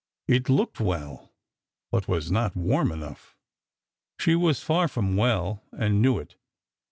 it 0.27 0.49
looked 0.49 0.79
well, 0.79 1.31
but 1.91 2.07
was 2.07 2.31
not 2.31 2.55
warm 2.55 2.91
enough. 2.91 3.37
She 4.17 4.33
was 4.33 4.63
far 4.63 4.87
from 4.87 5.15
well, 5.15 5.61
and 5.71 6.01
knew 6.01 6.17
it. 6.17 6.29
Mrs. 6.29 6.37